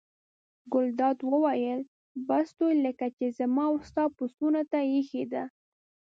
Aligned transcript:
ګلداد 0.73 1.17
وویل: 1.31 1.79
بس 2.27 2.47
دوی 2.59 2.75
لکه 2.85 3.07
چې 3.17 3.25
زما 3.37 3.63
او 3.69 3.75
ستا 3.87 4.03
پسونو 4.15 4.61
ته 4.71 4.79
اېښې 4.93 5.23
ده. 5.33 5.43